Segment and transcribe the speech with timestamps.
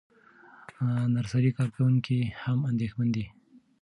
[1.13, 3.25] نرسري کارکوونکي هم اندېښمن دي.